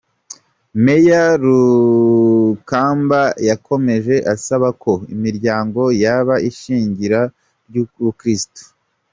[0.83, 7.21] Myr Rukamba yakomeje asaba ko imiryango yaba ishingiro
[7.67, 8.61] ry’ubukristu.